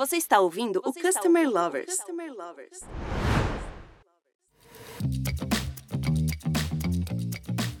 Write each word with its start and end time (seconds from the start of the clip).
Você 0.00 0.16
está 0.16 0.40
ouvindo 0.40 0.80
Você 0.82 0.98
o 0.98 1.02
Customer 1.02 1.42
ouvindo 1.42 1.60
Lovers. 1.60 1.94
Customer 1.94 2.32
Lovers. 2.32 2.80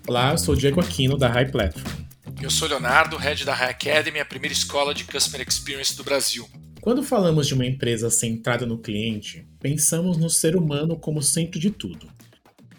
Olá, 0.06 0.32
eu 0.32 0.36
sou 0.36 0.52
o 0.52 0.56
Diego 0.58 0.82
Aquino 0.82 1.16
da 1.16 1.28
High 1.28 1.50
Platform. 1.50 2.04
Eu 2.42 2.50
sou 2.50 2.68
Leonardo, 2.68 3.16
head 3.16 3.42
da 3.46 3.54
High 3.54 3.70
Academy, 3.70 4.20
a 4.20 4.26
primeira 4.26 4.52
escola 4.52 4.92
de 4.92 5.04
Customer 5.04 5.48
Experience 5.48 5.96
do 5.96 6.04
Brasil. 6.04 6.46
Quando 6.82 7.02
falamos 7.02 7.46
de 7.46 7.54
uma 7.54 7.64
empresa 7.64 8.10
centrada 8.10 8.66
no 8.66 8.76
cliente, 8.76 9.48
pensamos 9.58 10.18
no 10.18 10.28
ser 10.28 10.56
humano 10.56 10.98
como 10.98 11.22
centro 11.22 11.58
de 11.58 11.70
tudo. 11.70 12.06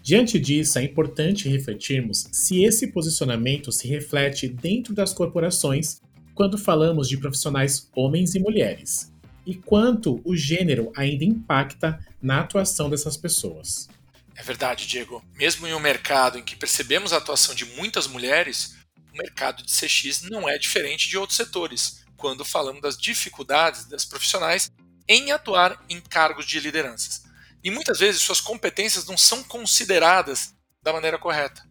Diante 0.03 0.39
disso, 0.39 0.77
é 0.77 0.83
importante 0.83 1.49
refletirmos 1.49 2.27
se 2.31 2.63
esse 2.63 2.91
posicionamento 2.91 3.71
se 3.71 3.87
reflete 3.87 4.47
dentro 4.47 4.93
das 4.93 5.15
corporações 5.15 5.99
quando 6.35 6.59
falamos 6.59 7.09
de 7.09 7.17
profissionais 7.17 7.89
homens 7.95 8.35
e 8.35 8.39
mulheres 8.39 9.10
e 9.45 9.55
quanto 9.55 10.21
o 10.23 10.35
gênero 10.35 10.91
ainda 10.95 11.23
impacta 11.23 11.99
na 12.21 12.41
atuação 12.41 12.89
dessas 12.89 13.17
pessoas. 13.17 13.89
É 14.35 14.43
verdade, 14.43 14.87
Diego. 14.87 15.23
Mesmo 15.33 15.67
em 15.67 15.73
um 15.73 15.79
mercado 15.79 16.37
em 16.37 16.43
que 16.43 16.55
percebemos 16.55 17.13
a 17.13 17.17
atuação 17.17 17.53
de 17.53 17.65
muitas 17.65 18.07
mulheres, 18.07 18.75
o 19.13 19.17
mercado 19.17 19.63
de 19.63 19.71
CX 19.71 20.23
não 20.23 20.47
é 20.47 20.57
diferente 20.57 21.07
de 21.07 21.17
outros 21.17 21.37
setores, 21.37 22.03
quando 22.17 22.45
falamos 22.45 22.81
das 22.81 22.97
dificuldades 22.97 23.85
das 23.85 24.05
profissionais 24.05 24.71
em 25.07 25.31
atuar 25.31 25.83
em 25.89 25.99
cargos 25.99 26.45
de 26.45 26.59
lideranças. 26.59 27.23
E 27.63 27.69
muitas 27.69 27.99
vezes 27.99 28.21
suas 28.21 28.39
competências 28.39 29.05
não 29.05 29.17
são 29.17 29.43
consideradas 29.43 30.53
da 30.81 30.93
maneira 30.93 31.17
correta. 31.17 31.63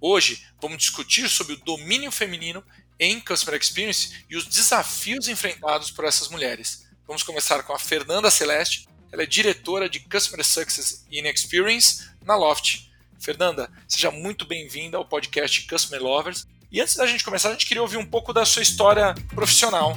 Hoje, 0.00 0.46
vamos 0.60 0.78
discutir 0.78 1.28
sobre 1.28 1.54
o 1.54 1.64
domínio 1.64 2.10
feminino 2.10 2.64
em 2.98 3.20
Customer 3.20 3.60
Experience 3.60 4.24
e 4.28 4.36
os 4.36 4.46
desafios 4.46 5.28
enfrentados 5.28 5.90
por 5.90 6.04
essas 6.04 6.28
mulheres. 6.28 6.86
Vamos 7.12 7.24
começar 7.24 7.62
com 7.64 7.74
a 7.74 7.78
Fernanda 7.78 8.30
Celeste. 8.30 8.88
Ela 9.12 9.24
é 9.24 9.26
diretora 9.26 9.86
de 9.86 10.00
Customer 10.00 10.42
Success 10.42 11.04
in 11.12 11.28
Experience 11.28 12.08
na 12.24 12.34
Loft. 12.34 12.90
Fernanda, 13.20 13.70
seja 13.86 14.10
muito 14.10 14.46
bem-vinda 14.46 14.96
ao 14.96 15.04
podcast 15.04 15.68
Customer 15.68 16.02
Lovers. 16.02 16.48
E 16.70 16.80
antes 16.80 16.96
da 16.96 17.06
gente 17.06 17.22
começar, 17.22 17.50
a 17.50 17.52
gente 17.52 17.66
queria 17.66 17.82
ouvir 17.82 17.98
um 17.98 18.06
pouco 18.06 18.32
da 18.32 18.46
sua 18.46 18.62
história 18.62 19.14
profissional. 19.34 19.94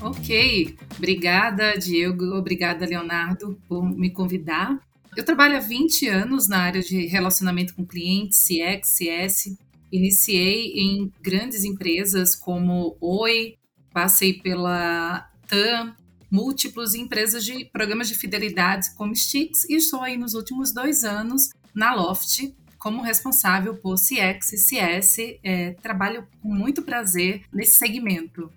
Ok, 0.00 0.78
obrigada, 0.96 1.76
Diego, 1.76 2.36
obrigada, 2.36 2.86
Leonardo, 2.86 3.60
por 3.68 3.82
me 3.84 4.10
convidar. 4.10 4.78
Eu 5.16 5.24
trabalho 5.24 5.56
há 5.56 5.60
20 5.60 6.06
anos 6.06 6.46
na 6.46 6.58
área 6.58 6.82
de 6.82 7.04
relacionamento 7.06 7.74
com 7.74 7.84
clientes, 7.84 8.46
CX, 8.46 8.88
CS. 8.90 9.58
Iniciei 9.90 10.72
em 10.76 11.12
grandes 11.20 11.64
empresas 11.64 12.36
como 12.36 12.96
Oi, 13.00 13.56
passei 13.92 14.34
pela 14.34 15.28
TAM, 15.48 15.96
múltiplos 16.30 16.94
empresas 16.94 17.44
de 17.44 17.64
programas 17.66 18.08
de 18.08 18.14
fidelidade 18.14 18.94
como 18.96 19.14
Stix 19.14 19.64
e 19.68 19.76
estou 19.76 20.00
aí 20.00 20.16
nos 20.16 20.34
últimos 20.34 20.72
dois 20.72 21.04
anos 21.04 21.50
na 21.74 21.94
Loft 21.94 22.52
como 22.78 23.02
responsável 23.02 23.74
por 23.74 23.96
CX 23.96 24.52
e 24.52 24.58
CS. 24.58 25.16
É, 25.42 25.70
trabalho 25.82 26.26
com 26.42 26.48
muito 26.48 26.82
prazer 26.82 27.42
nesse 27.52 27.78
segmento. 27.78 28.52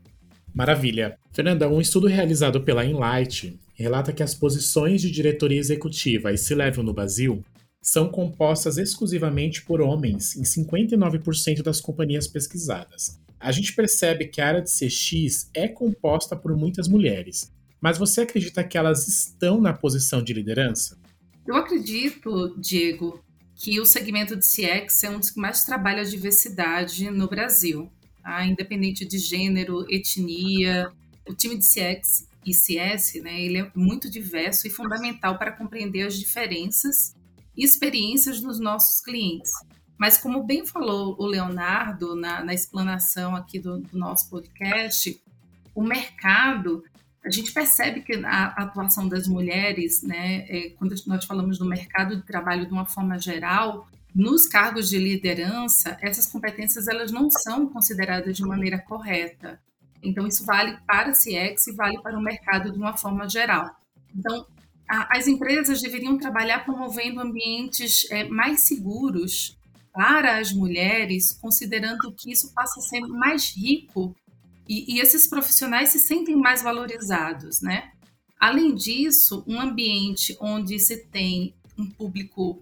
Maravilha. 0.53 1.17
Fernanda, 1.31 1.69
um 1.69 1.79
estudo 1.79 2.07
realizado 2.07 2.61
pela 2.61 2.85
Enlight 2.85 3.57
relata 3.75 4.11
que 4.11 4.23
as 4.23 4.33
posições 4.33 5.01
de 5.01 5.11
diretoria 5.11 5.59
executiva 5.59 6.33
e 6.33 6.37
C-Level 6.37 6.83
no 6.83 6.93
Brasil 6.93 7.43
são 7.81 8.09
compostas 8.09 8.77
exclusivamente 8.77 9.61
por 9.61 9.79
homens 9.79 10.35
em 10.35 10.41
59% 10.41 11.61
das 11.61 11.79
companhias 11.79 12.27
pesquisadas. 12.27 13.17
A 13.39 13.51
gente 13.51 13.73
percebe 13.73 14.27
que 14.27 14.41
a 14.41 14.47
área 14.47 14.61
de 14.61 14.69
CX 14.69 15.49
é 15.53 15.67
composta 15.67 16.35
por 16.35 16.57
muitas 16.57 16.87
mulheres, 16.87 17.49
mas 17.81 17.97
você 17.97 18.21
acredita 18.21 18.63
que 18.63 18.77
elas 18.77 19.07
estão 19.07 19.61
na 19.61 19.73
posição 19.73 20.23
de 20.23 20.33
liderança? 20.33 20.97
Eu 21.45 21.55
acredito, 21.55 22.55
Diego, 22.59 23.23
que 23.55 23.79
o 23.79 23.85
segmento 23.85 24.35
de 24.35 24.45
CX 24.45 25.03
é 25.03 25.09
um 25.09 25.19
dos 25.19 25.31
que 25.31 25.39
mais 25.39 25.63
trabalha 25.63 26.01
a 26.01 26.05
diversidade 26.05 27.09
no 27.09 27.27
Brasil, 27.27 27.89
tá? 28.21 28.45
independente 28.45 29.05
de 29.05 29.17
gênero, 29.17 29.85
etnia. 29.89 30.91
O 31.27 31.33
time 31.33 31.57
de 31.57 31.65
CX 31.65 32.27
e 32.45 32.53
CS, 32.53 33.15
né, 33.21 33.41
ele 33.41 33.57
é 33.59 33.71
muito 33.75 34.09
diverso 34.09 34.67
e 34.67 34.69
fundamental 34.69 35.37
para 35.37 35.51
compreender 35.51 36.03
as 36.03 36.17
diferenças 36.17 37.15
e 37.55 37.65
experiências 37.65 38.39
dos 38.39 38.59
nossos 38.59 39.01
clientes. 39.01 39.51
Mas 39.97 40.17
como 40.17 40.43
bem 40.43 40.65
falou 40.65 41.15
o 41.19 41.25
Leonardo 41.25 42.15
na, 42.15 42.43
na 42.43 42.53
explanação 42.53 43.35
aqui 43.35 43.59
do, 43.59 43.79
do 43.79 43.97
nosso 43.97 44.29
podcast, 44.29 45.19
o 45.73 45.81
mercado 45.81 46.83
a 47.27 47.29
gente 47.29 47.51
percebe 47.51 48.01
que 48.01 48.13
a 48.23 48.45
atuação 48.45 49.07
das 49.07 49.27
mulheres, 49.27 50.01
né, 50.01 50.45
é, 50.47 50.69
quando 50.77 50.95
nós 51.05 51.25
falamos 51.25 51.57
do 51.57 51.65
mercado 51.65 52.15
de 52.15 52.25
trabalho 52.25 52.65
de 52.65 52.71
uma 52.71 52.85
forma 52.85 53.19
geral, 53.19 53.85
nos 54.15 54.45
cargos 54.45 54.89
de 54.89 54.97
liderança, 54.97 55.97
essas 56.01 56.25
competências 56.25 56.87
elas 56.87 57.11
não 57.11 57.29
são 57.29 57.67
consideradas 57.67 58.37
de 58.37 58.43
maneira 58.43 58.79
correta. 58.79 59.59
Então, 60.01 60.25
isso 60.25 60.45
vale 60.45 60.77
para 60.87 61.09
a 61.09 61.13
CX 61.13 61.67
e 61.67 61.75
vale 61.75 61.99
para 62.01 62.17
o 62.17 62.21
mercado 62.21 62.71
de 62.71 62.77
uma 62.77 62.95
forma 62.95 63.27
geral. 63.27 63.75
Então, 64.15 64.47
a, 64.89 65.17
as 65.17 65.27
empresas 65.27 65.81
deveriam 65.81 66.17
trabalhar 66.17 66.63
promovendo 66.63 67.19
ambientes 67.19 68.09
é, 68.09 68.23
mais 68.23 68.61
seguros 68.61 69.57
para 69.91 70.37
as 70.37 70.53
mulheres, 70.53 71.37
considerando 71.41 72.09
que 72.13 72.31
isso 72.31 72.53
passa 72.53 72.79
a 72.79 72.83
ser 72.83 73.01
mais 73.01 73.53
rico 73.53 74.15
e, 74.67 74.95
e 74.95 74.99
esses 74.99 75.27
profissionais 75.27 75.89
se 75.89 75.99
sentem 75.99 76.35
mais 76.35 76.61
valorizados, 76.61 77.61
né? 77.61 77.91
Além 78.39 78.75
disso, 78.75 79.43
um 79.47 79.59
ambiente 79.59 80.37
onde 80.39 80.79
se 80.79 80.97
tem 81.05 81.55
um 81.77 81.89
público 81.89 82.61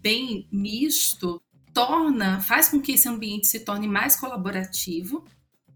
bem 0.00 0.46
misto 0.50 1.40
torna, 1.72 2.40
faz 2.40 2.68
com 2.68 2.80
que 2.80 2.92
esse 2.92 3.08
ambiente 3.08 3.46
se 3.46 3.60
torne 3.60 3.88
mais 3.88 4.16
colaborativo 4.16 5.24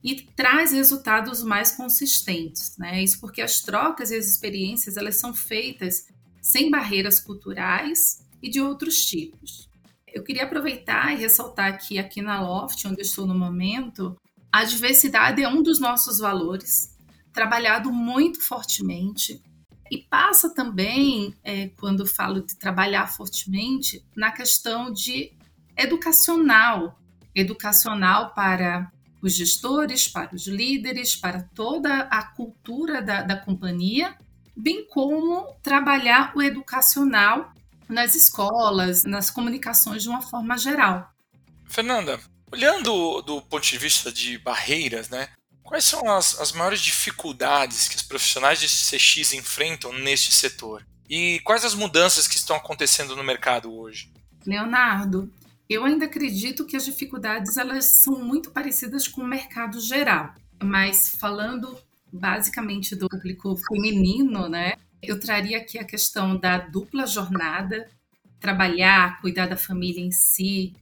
e 0.03 0.14
traz 0.14 0.72
resultados 0.72 1.42
mais 1.42 1.72
consistentes, 1.72 2.76
né? 2.76 3.03
Isso 3.03 3.20
porque 3.20 3.41
as 3.43 3.60
trocas 3.60 4.10
e 4.10 4.16
as 4.16 4.26
experiências 4.26 4.97
elas 4.97 5.16
são 5.16 5.34
feitas 5.34 6.06
sem 6.41 6.70
barreiras 6.70 7.19
culturais 7.19 8.25
e 8.43 8.48
de 8.48 8.60
outros 8.60 9.04
tipos. 9.04 9.69
Eu 10.06 10.22
queria 10.22 10.44
aproveitar 10.44 11.12
e 11.12 11.16
ressaltar 11.16 11.78
que 11.78 11.98
aqui 11.98 12.22
na 12.22 12.41
Loft, 12.41 12.87
onde 12.87 13.00
eu 13.00 13.04
estou 13.04 13.26
no 13.26 13.34
momento, 13.34 14.16
a 14.56 14.65
diversidade 14.65 15.43
é 15.43 15.49
um 15.49 15.62
dos 15.62 15.78
nossos 15.78 16.19
valores, 16.19 16.97
trabalhado 17.31 17.93
muito 17.93 18.41
fortemente. 18.41 19.43
E 19.91 19.99
passa 19.99 20.49
também, 20.49 21.34
é, 21.44 21.69
quando 21.78 22.06
falo 22.06 22.41
de 22.41 22.56
trabalhar 22.56 23.06
fortemente, 23.06 24.03
na 24.17 24.33
questão 24.33 24.91
de 24.91 25.31
educacional 25.77 26.99
educacional 27.34 28.33
para 28.33 28.91
os 29.21 29.34
gestores, 29.34 30.09
para 30.09 30.34
os 30.34 30.47
líderes, 30.47 31.15
para 31.15 31.43
toda 31.55 32.05
a 32.05 32.23
cultura 32.23 33.03
da, 33.03 33.21
da 33.21 33.37
companhia, 33.37 34.17
bem 34.56 34.87
como 34.88 35.55
trabalhar 35.62 36.33
o 36.34 36.41
educacional 36.41 37.53
nas 37.87 38.15
escolas, 38.15 39.05
nas 39.05 39.31
comunicações 39.31 40.03
de 40.03 40.09
uma 40.09 40.23
forma 40.23 40.56
geral. 40.56 41.12
Fernanda, 41.67 42.19
Olhando 42.53 43.23
do 43.23 43.43
ponto 43.43 43.67
de 43.67 43.79
vista 43.79 44.12
de 44.12 44.39
barreiras, 44.39 45.09
né? 45.09 45.29
Quais 45.62 45.84
são 45.84 46.09
as, 46.11 46.39
as 46.41 46.53
maiores 46.53 46.81
dificuldades 46.81 47.89
que 47.89 47.97
os 47.97 48.03
profissionais 48.03 48.61
de 48.61 48.69
CX 48.69 49.33
enfrentam 49.33 49.93
neste 49.93 50.33
setor? 50.33 50.87
E 51.09 51.41
quais 51.41 51.65
as 51.65 51.75
mudanças 51.75 52.29
que 52.29 52.37
estão 52.37 52.56
acontecendo 52.56 53.17
no 53.17 53.25
mercado 53.25 53.73
hoje? 53.77 54.12
Leonardo, 54.47 55.31
eu 55.69 55.85
ainda 55.85 56.05
acredito 56.05 56.65
que 56.65 56.77
as 56.77 56.85
dificuldades 56.85 57.56
elas 57.56 57.85
são 57.87 58.23
muito 58.23 58.51
parecidas 58.51 59.09
com 59.09 59.23
o 59.23 59.27
mercado 59.27 59.81
geral, 59.81 60.33
mas 60.62 61.17
falando 61.19 61.76
basicamente 62.12 62.94
do 62.94 63.09
público 63.09 63.56
feminino, 63.56 64.49
né? 64.49 64.75
Eu 65.03 65.19
traria 65.19 65.59
aqui 65.59 65.79
a 65.79 65.85
questão 65.85 66.37
da 66.37 66.59
dupla 66.59 67.06
jornada, 67.06 67.88
trabalhar, 68.38 69.20
cuidar 69.20 69.47
da 69.47 69.56
família 69.56 70.00
em 70.00 70.12
si, 70.12 70.73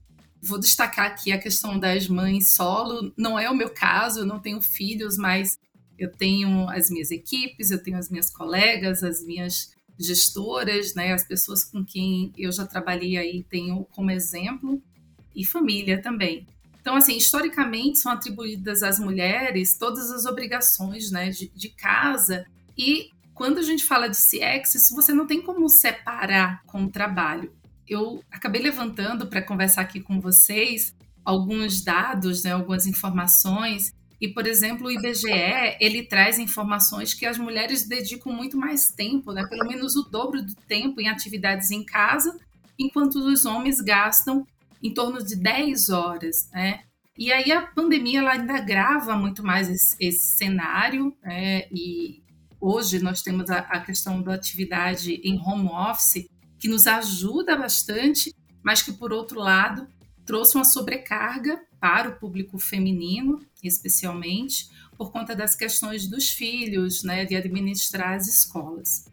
Vou 0.47 0.59
destacar 0.59 1.07
aqui 1.07 1.33
a 1.33 1.39
questão 1.39 1.79
das 1.79 2.07
mães 2.07 2.55
solo. 2.55 3.13
Não 3.17 3.39
é 3.39 3.49
o 3.51 3.55
meu 3.55 3.71
caso, 3.71 4.21
eu 4.21 4.27
não 4.27 4.39
tenho 4.39 4.61
filhos, 4.61 5.17
mas 5.17 5.59
eu 5.99 6.11
tenho 6.11 6.69
as 6.69 6.91
minhas 6.91 7.11
equipes, 7.11 7.71
eu 7.71 7.83
tenho 7.83 7.97
as 7.97 8.11
minhas 8.11 8.31
colegas, 8.31 9.03
as 9.03 9.25
minhas 9.25 9.73
gestoras, 9.99 10.95
né, 10.95 11.13
as 11.13 11.25
pessoas 11.25 11.65
com 11.65 11.85
quem 11.85 12.33
eu 12.37 12.51
já 12.51 12.67
trabalhei 12.67 13.17
aí 13.17 13.45
tenho 13.45 13.85
como 13.93 14.11
exemplo 14.11 14.83
e 15.35 15.45
família 15.45 16.03
também. 16.03 16.47
Então, 16.81 16.97
assim, 16.97 17.17
historicamente 17.17 18.01
são 18.01 18.13
atribuídas 18.13 18.83
às 18.83 18.99
mulheres 18.99 19.79
todas 19.79 20.11
as 20.11 20.27
obrigações, 20.27 21.11
né, 21.11 21.31
de, 21.31 21.49
de 21.55 21.69
casa 21.69 22.45
e 22.77 23.11
quando 23.35 23.59
a 23.59 23.63
gente 23.63 23.85
fala 23.85 24.09
de 24.09 24.17
CX, 24.17 24.75
isso 24.75 24.95
você 24.95 25.13
não 25.13 25.27
tem 25.27 25.43
como 25.43 25.69
separar 25.69 26.63
com 26.67 26.85
o 26.85 26.91
trabalho 26.91 27.53
eu 27.89 28.23
acabei 28.31 28.63
levantando 28.63 29.27
para 29.27 29.43
conversar 29.43 29.83
aqui 29.83 30.01
com 30.01 30.21
vocês 30.21 30.95
alguns 31.25 31.83
dados, 31.83 32.45
né, 32.45 32.53
algumas 32.53 32.87
informações, 32.87 33.93
E, 34.21 34.29
por 34.29 34.47
exemplo, 34.47 34.87
o 34.87 34.91
IBGE, 34.91 35.77
ele 35.81 36.03
traz 36.05 36.39
informações 36.39 37.13
que 37.13 37.27
as 37.27 37.37
mulheres 37.37 37.87
dedicam 37.87 38.33
muito 38.33 38.57
mais 38.57 38.89
tempo, 38.89 39.33
né? 39.33 39.45
pelo 39.47 39.67
menos 39.69 39.97
o 39.97 40.03
dobro 40.05 40.43
do 40.43 40.55
tempo 40.67 40.99
em 40.99 41.09
atividades 41.09 41.71
em 41.71 41.85
casa, 41.85 42.35
enquanto 42.79 43.17
os 43.17 43.45
homens 43.45 43.83
gastam 43.83 44.47
em 44.83 44.95
torno 44.95 45.23
de 45.23 45.37
10 45.37 45.91
horas. 45.91 46.49
Né? 46.53 46.81
E 47.19 47.31
aí 47.33 47.53
a 47.53 47.63
pandemia 47.63 48.21
ela 48.21 48.33
ainda 48.33 48.55
agrava 48.55 49.15
muito 49.17 49.45
mais 49.45 49.69
esse, 49.69 49.97
esse 50.01 50.39
cenário, 50.39 51.15
né? 51.23 51.67
e 51.71 52.23
hoje 52.59 53.01
nós 53.01 53.21
temos 53.21 53.51
a, 53.51 53.59
a 53.59 53.81
questão 53.81 54.23
da 54.23 54.33
atividade 54.35 55.21
em 55.23 55.39
home 55.39 55.69
office, 55.69 56.27
que 56.65 56.69
nos 56.71 56.87
ajuda 56.87 57.59
bastante, 57.59 58.35
mas 58.63 58.81
que, 58.81 58.91
por 58.91 59.13
outro 59.13 59.39
lado, 59.39 59.87
trouxe 60.25 60.55
uma 60.55 60.65
sobrecarga 60.65 61.61
para 61.79 62.09
o 62.09 62.17
público 62.17 62.59
feminino, 62.59 63.45
especialmente, 63.63 64.71
por 64.97 65.13
conta 65.13 65.37
das 65.37 65.55
questões 65.55 66.07
dos 66.09 66.31
filhos, 66.31 67.03
né, 67.03 67.27
de 67.27 67.37
administrar 67.37 68.15
as 68.15 68.27
escolas. 68.27 69.05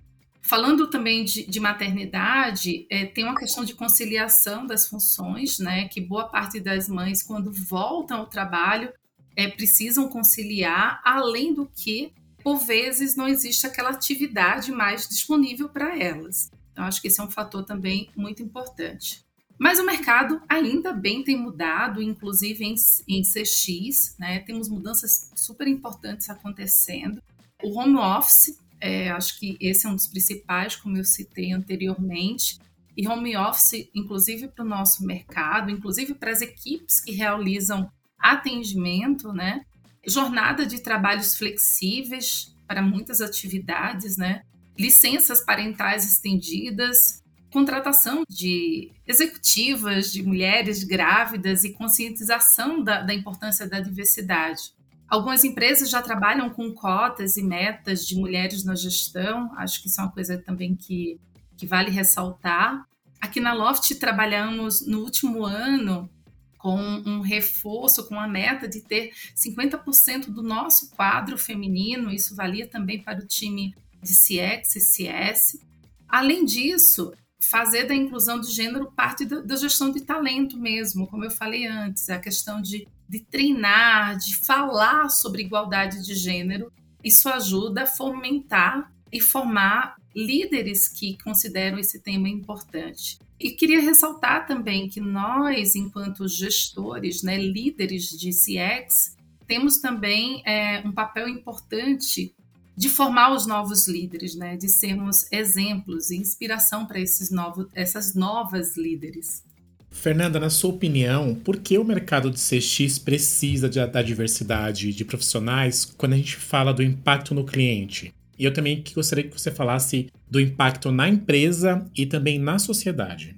Falando 0.42 0.90
também 0.90 1.26
de, 1.26 1.46
de 1.46 1.60
maternidade, 1.60 2.88
é, 2.90 3.06
tem 3.06 3.26
uma 3.26 3.36
questão 3.36 3.66
de 3.66 3.74
conciliação 3.74 4.66
das 4.66 4.88
funções, 4.88 5.60
né, 5.60 5.90
que 5.90 6.00
boa 6.00 6.30
parte 6.30 6.58
das 6.58 6.88
mães, 6.88 7.22
quando 7.22 7.52
voltam 7.52 8.20
ao 8.20 8.28
trabalho, 8.28 8.94
é, 9.36 9.50
precisam 9.50 10.08
conciliar, 10.08 11.02
além 11.04 11.54
do 11.54 11.70
que, 11.76 12.14
por 12.42 12.60
vezes, 12.60 13.18
não 13.18 13.28
existe 13.28 13.68
aquela 13.68 13.90
atividade 13.90 14.72
mais 14.72 15.06
disponível 15.06 15.68
para 15.68 16.00
elas. 16.00 16.50
Então, 16.72 16.86
acho 16.86 17.02
que 17.02 17.08
esse 17.08 17.20
é 17.20 17.24
um 17.24 17.30
fator 17.30 17.64
também 17.64 18.10
muito 18.16 18.42
importante. 18.42 19.24
Mas 19.60 19.78
o 19.78 19.86
mercado 19.86 20.42
ainda 20.50 20.92
bem 20.92 21.24
tem 21.24 21.38
mudado, 21.38 22.02
inclusive 22.02 22.66
em, 22.66 22.74
em 23.08 23.22
CX, 23.22 24.16
né? 24.18 24.40
Temos 24.40 24.68
mudanças 24.68 25.30
super 25.36 25.68
importantes 25.68 26.32
acontecendo. 26.32 27.22
O 27.62 27.78
home 27.80 27.98
office, 27.98 28.58
é, 28.80 29.12
acho 29.12 29.40
que 29.40 29.58
esse 29.62 29.86
é 29.86 29.90
um 29.90 29.96
dos 29.96 30.08
principais, 30.08 30.76
como 30.76 30.98
eu 30.98 31.06
citei 31.06 31.52
anteriormente. 31.52 32.58
E 32.98 33.08
home 33.08 33.38
office, 33.38 33.88
inclusive 33.94 34.48
para 34.48 34.66
o 34.66 34.68
nosso 34.68 35.06
mercado, 35.06 35.70
inclusive 35.70 36.16
para 36.16 36.32
as 36.32 36.42
equipes 36.42 37.00
que 37.00 37.12
realizam 37.12 37.88
atendimento, 38.18 39.32
né? 39.32 39.64
Jornada 40.08 40.66
de 40.66 40.80
trabalhos 40.80 41.36
flexíveis 41.36 42.56
para 42.68 42.82
muitas 42.82 43.22
atividades, 43.22 44.18
né? 44.18 44.42
Licenças 44.78 45.42
parentais 45.42 46.06
estendidas, 46.06 47.22
contratação 47.52 48.24
de 48.28 48.92
executivas, 49.06 50.12
de 50.12 50.24
mulheres 50.24 50.84
grávidas 50.84 51.64
e 51.64 51.74
conscientização 51.74 52.82
da, 52.82 53.02
da 53.02 53.14
importância 53.14 53.68
da 53.68 53.80
diversidade. 53.80 54.74
Algumas 55.08 55.44
empresas 55.44 55.90
já 55.90 56.02
trabalham 56.02 56.50
com 56.50 56.72
cotas 56.72 57.36
e 57.36 57.44
metas 57.44 58.08
de 58.08 58.16
mulheres 58.16 58.64
na 58.64 58.76
gestão, 58.76 59.52
acho 59.58 59.82
que 59.82 59.90
isso 59.90 60.00
é 60.00 60.04
uma 60.06 60.12
coisa 60.12 60.38
também 60.38 60.74
que, 60.74 61.20
que 61.58 61.66
vale 61.66 61.92
ressaltar. 61.92 62.86
Aqui 63.20 63.42
na 63.42 63.54
Loft 63.54 63.94
trabalhamos 63.96 64.88
no 64.88 65.00
último 65.00 65.44
ano 65.44 66.10
com 66.58 66.80
um 66.80 67.20
reforço, 67.20 68.08
com 68.08 68.18
a 68.18 68.28
meta 68.28 68.68
de 68.68 68.80
ter 68.80 69.12
50% 69.36 70.28
do 70.28 70.42
nosso 70.42 70.92
quadro 70.92 71.38
feminino, 71.38 72.12
isso 72.12 72.36
valia 72.36 72.68
também 72.68 73.02
para 73.02 73.20
o 73.20 73.26
time 73.26 73.76
de 74.02 74.14
CX 74.14 74.76
e 74.76 74.80
CS. 74.80 75.60
Além 76.08 76.44
disso, 76.46 77.14
fazer 77.42 77.86
da 77.86 77.96
inclusão 77.96 78.40
de 78.40 78.52
gênero 78.52 78.92
parte 78.92 79.26
da, 79.26 79.42
da, 79.42 79.56
gestão 79.56 79.92
de 79.92 80.02
talento 80.02 80.58
mesmo, 80.58 81.08
como 81.08 81.26
eu 81.26 81.32
falei 81.32 81.66
antes, 81.66 82.10
a 82.10 82.20
questão 82.20 82.62
de, 82.62 82.88
de 83.10 83.20
treinar, 83.20 84.18
de 84.18 84.38
falar 84.38 85.10
sobre 85.10 85.42
igualdade 85.42 86.06
de 86.06 86.14
gênero, 86.16 86.72
isso 87.04 87.28
ajuda 87.30 87.84
a 87.84 87.88
fomentar 87.88 88.92
e 89.12 89.20
formar 89.20 89.96
líderes 90.16 90.88
que 90.88 91.18
consideram 91.24 91.80
esse 91.80 92.00
tema 92.00 92.30
importante. 92.30 93.18
E 93.40 93.52
queria 93.52 93.82
ressaltar 93.82 94.46
também 94.46 94.88
que 94.88 95.02
nós, 95.02 95.76
enquanto 95.76 96.28
gestores, 96.28 97.24
né, 97.24 97.38
líderes 97.38 98.10
de 98.10 98.30
CX, 98.30 99.18
temos 99.48 99.80
também 99.80 100.44
é, 100.46 100.82
um 100.86 100.92
papel 100.92 101.28
importante 101.28 102.36
de 102.82 102.90
formar 102.90 103.32
os 103.32 103.46
novos 103.46 103.88
líderes, 103.88 104.34
né? 104.34 104.58
de 104.58 104.68
sermos 104.68 105.32
exemplos 105.32 106.10
e 106.10 106.18
inspiração 106.18 106.84
para 106.84 107.00
esses 107.00 107.30
novos, 107.30 107.68
essas 107.76 108.16
novas 108.16 108.76
líderes. 108.76 109.44
Fernanda, 109.92 110.40
na 110.40 110.50
sua 110.50 110.72
opinião, 110.72 111.36
por 111.36 111.58
que 111.58 111.78
o 111.78 111.84
mercado 111.84 112.32
de 112.32 112.40
CX 112.40 112.98
precisa 112.98 113.70
de, 113.70 113.86
da 113.86 114.02
diversidade 114.02 114.92
de 114.94 115.06
profissionais 115.06 115.86
quando 115.86 116.14
a 116.14 116.18
gente 116.18 116.38
fala 116.38 116.74
do 116.74 116.82
impacto 116.82 117.36
no 117.36 117.46
cliente? 117.46 118.12
E 118.40 118.46
eu 118.46 118.52
também 118.52 118.84
gostaria 118.96 119.26
que 119.26 119.40
você 119.40 119.52
falasse 119.52 120.12
do 120.28 120.42
impacto 120.42 120.92
na 120.92 121.08
empresa 121.08 121.86
e 121.96 122.08
também 122.08 122.40
na 122.40 122.58
sociedade. 122.58 123.36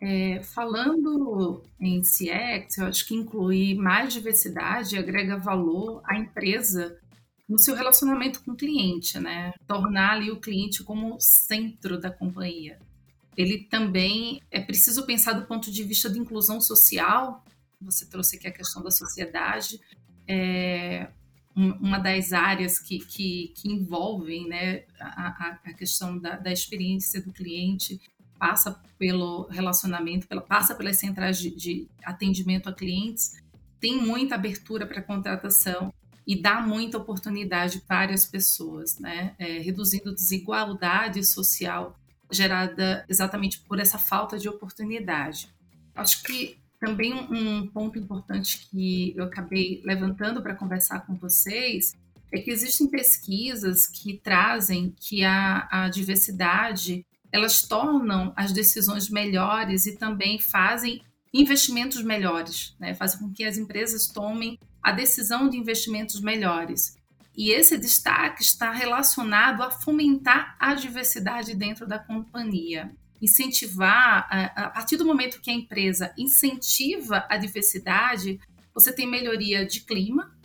É, 0.00 0.40
falando 0.42 1.62
em 1.78 2.00
CX, 2.00 2.78
eu 2.78 2.86
acho 2.86 3.06
que 3.06 3.14
incluir 3.14 3.74
mais 3.74 4.14
diversidade 4.14 4.96
agrega 4.96 5.36
valor 5.36 6.00
à 6.06 6.16
empresa 6.16 6.96
no 7.48 7.58
seu 7.58 7.74
relacionamento 7.74 8.42
com 8.44 8.52
o 8.52 8.56
cliente, 8.56 9.18
né? 9.18 9.52
Tornar 9.66 10.12
ali 10.12 10.30
o 10.30 10.40
cliente 10.40 10.84
como 10.84 11.18
centro 11.18 11.98
da 11.98 12.10
companhia. 12.10 12.78
Ele 13.36 13.64
também 13.64 14.42
é 14.50 14.60
preciso 14.60 15.06
pensar 15.06 15.32
do 15.32 15.46
ponto 15.46 15.70
de 15.70 15.82
vista 15.84 16.10
de 16.10 16.18
inclusão 16.18 16.60
social. 16.60 17.44
Você 17.80 18.04
trouxe 18.06 18.36
aqui 18.36 18.48
a 18.48 18.52
questão 18.52 18.82
da 18.82 18.90
sociedade. 18.90 19.80
É 20.26 21.08
uma 21.58 21.98
das 21.98 22.32
áreas 22.32 22.78
que, 22.78 23.00
que, 23.00 23.52
que 23.56 23.68
envolvem 23.68 24.46
né, 24.46 24.84
a, 25.00 25.58
a 25.64 25.72
questão 25.72 26.16
da, 26.16 26.36
da 26.36 26.52
experiência 26.52 27.20
do 27.20 27.32
cliente 27.32 28.00
passa 28.38 28.80
pelo 28.96 29.48
relacionamento, 29.48 30.28
pela, 30.28 30.40
passa 30.40 30.72
pelas 30.74 30.98
centrais 30.98 31.36
de, 31.36 31.50
de 31.56 31.88
atendimento 32.04 32.68
a 32.68 32.72
clientes, 32.72 33.42
tem 33.80 34.00
muita 34.00 34.36
abertura 34.36 34.86
para 34.86 35.02
contratação 35.02 35.92
e 36.28 36.36
dá 36.36 36.60
muita 36.60 36.98
oportunidade 36.98 37.80
para 37.88 38.12
as 38.12 38.26
pessoas, 38.26 38.98
né? 38.98 39.34
É, 39.38 39.60
reduzindo 39.60 40.14
desigualdade 40.14 41.24
social 41.24 41.98
gerada 42.30 43.02
exatamente 43.08 43.60
por 43.60 43.80
essa 43.80 43.96
falta 43.96 44.38
de 44.38 44.46
oportunidade. 44.46 45.48
Acho 45.94 46.22
que 46.22 46.58
também 46.78 47.14
um 47.14 47.66
ponto 47.66 47.98
importante 47.98 48.68
que 48.70 49.14
eu 49.16 49.24
acabei 49.24 49.80
levantando 49.82 50.42
para 50.42 50.54
conversar 50.54 51.00
com 51.06 51.14
vocês 51.14 51.96
é 52.30 52.38
que 52.38 52.50
existem 52.50 52.86
pesquisas 52.88 53.86
que 53.86 54.18
trazem 54.18 54.94
que 55.00 55.24
a, 55.24 55.66
a 55.70 55.88
diversidade 55.88 57.06
elas 57.32 57.62
tornam 57.62 58.34
as 58.36 58.52
decisões 58.52 59.08
melhores 59.08 59.86
e 59.86 59.96
também 59.96 60.38
fazem 60.38 61.00
investimentos 61.32 62.02
melhores, 62.02 62.74
né? 62.78 62.94
fazem 62.94 63.18
com 63.18 63.32
que 63.32 63.44
as 63.44 63.56
empresas 63.56 64.06
tomem 64.06 64.58
a 64.82 64.92
decisão 64.92 65.48
de 65.48 65.56
investimentos 65.56 66.20
melhores. 66.20 66.96
E 67.36 67.50
esse 67.50 67.78
destaque 67.78 68.42
está 68.42 68.72
relacionado 68.72 69.62
a 69.62 69.70
fomentar 69.70 70.56
a 70.58 70.74
diversidade 70.74 71.54
dentro 71.54 71.86
da 71.86 71.98
companhia. 71.98 72.90
Incentivar, 73.22 74.26
a 74.56 74.70
partir 74.70 74.96
do 74.96 75.04
momento 75.04 75.40
que 75.40 75.50
a 75.50 75.54
empresa 75.54 76.12
incentiva 76.18 77.24
a 77.28 77.36
diversidade, 77.36 78.40
você 78.74 78.92
tem 78.92 79.06
melhoria 79.06 79.64
de 79.64 79.80
clima 79.80 80.36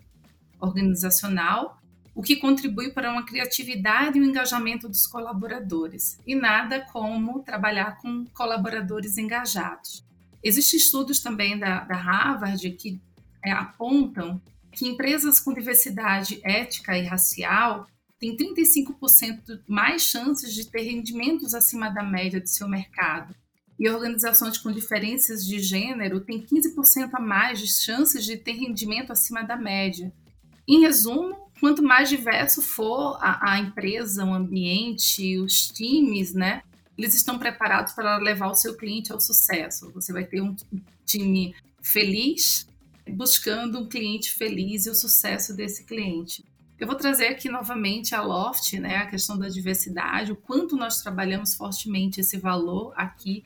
organizacional, 0.60 1.82
o 2.16 2.22
que 2.22 2.36
contribui 2.36 2.92
para 2.92 3.12
uma 3.12 3.26
criatividade 3.26 4.18
e 4.18 4.22
um 4.22 4.26
engajamento 4.26 4.88
dos 4.88 5.08
colaboradores. 5.08 6.20
E 6.28 6.36
nada 6.36 6.82
como 6.92 7.42
trabalhar 7.42 7.98
com 7.98 8.26
colaboradores 8.34 9.18
engajados. 9.18 10.06
Existem 10.44 10.78
estudos 10.78 11.20
também 11.22 11.58
da, 11.58 11.80
da 11.86 11.96
Harvard 11.96 12.70
que 12.72 13.02
é, 13.44 13.52
apontam 13.52 14.42
que 14.72 14.88
empresas 14.88 15.40
com 15.40 15.54
diversidade 15.54 16.40
ética 16.44 16.98
e 16.98 17.06
racial 17.06 17.88
têm 18.20 18.36
35% 18.38 19.60
mais 19.68 20.04
chances 20.04 20.54
de 20.54 20.66
ter 20.66 20.84
rendimentos 20.84 21.54
acima 21.54 21.90
da 21.90 22.04
média 22.04 22.40
de 22.40 22.50
seu 22.50 22.68
mercado. 22.68 23.36
E 23.78 23.90
organizações 23.90 24.58
com 24.58 24.72
diferenças 24.72 25.46
de 25.46 25.60
gênero 25.60 26.22
têm 26.22 26.42
15% 26.42 27.10
a 27.14 27.20
mais 27.20 27.60
de 27.60 27.68
chances 27.68 28.24
de 28.24 28.38
ter 28.38 28.54
rendimento 28.54 29.12
acima 29.12 29.44
da 29.44 29.58
média. 29.58 30.12
Em 30.68 30.82
resumo, 30.82 31.36
quanto 31.60 31.84
mais 31.84 32.08
diverso 32.08 32.62
for 32.62 33.18
a, 33.20 33.54
a 33.54 33.60
empresa, 33.60 34.24
o 34.24 34.34
ambiente, 34.34 35.38
os 35.38 35.68
times, 35.68 36.34
né, 36.34 36.64
eles 36.98 37.16
estão 37.16 37.38
preparados 37.38 37.94
para 37.94 38.18
levar 38.18 38.50
o 38.50 38.56
seu 38.56 38.76
cliente 38.76 39.12
ao 39.12 39.20
sucesso. 39.20 39.92
Você 39.92 40.14
vai 40.14 40.24
ter 40.24 40.42
um 40.42 40.56
time 41.06 41.54
feliz, 41.82 42.68
buscando 43.10 43.80
um 43.80 43.88
cliente 43.88 44.32
feliz 44.32 44.86
e 44.86 44.90
o 44.90 44.96
sucesso 44.96 45.56
desse 45.56 45.86
cliente. 45.86 46.44
Eu 46.80 46.88
vou 46.88 46.96
trazer 46.96 47.28
aqui 47.28 47.50
novamente 47.50 48.14
a 48.16 48.22
Loft, 48.22 48.74
né, 48.80 48.98
a 48.98 49.06
questão 49.06 49.38
da 49.38 49.48
diversidade, 49.48 50.32
o 50.32 50.36
quanto 50.36 50.76
nós 50.76 51.02
trabalhamos 51.02 51.56
fortemente 51.56 52.20
esse 52.20 52.38
valor 52.38 52.94
aqui 52.96 53.44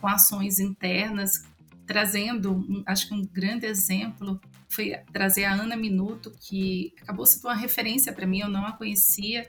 com 0.00 0.08
ações 0.08 0.58
internas, 0.58 1.44
trazendo, 1.86 2.82
acho 2.86 3.08
que 3.08 3.14
um 3.14 3.22
grande 3.22 3.66
exemplo 3.66 4.40
foi 4.68 4.94
trazer 5.12 5.44
a 5.44 5.52
Ana 5.52 5.76
Minuto, 5.76 6.32
que 6.40 6.94
acabou 7.02 7.26
sendo 7.26 7.44
uma 7.44 7.54
referência 7.54 8.12
para 8.12 8.26
mim, 8.26 8.40
eu 8.40 8.48
não 8.48 8.64
a 8.64 8.72
conhecia, 8.72 9.46